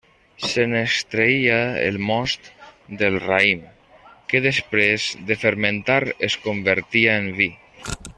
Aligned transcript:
Se 0.51 0.63
n'extreia 0.69 1.57
el 1.89 1.99
most 2.11 2.49
del 3.01 3.19
raïm, 3.25 3.61
que 4.33 4.41
després 4.49 5.05
de 5.29 5.39
fermentar 5.43 5.99
es 6.31 6.39
convertia 6.47 7.19
en 7.25 7.29
vi. 7.43 7.51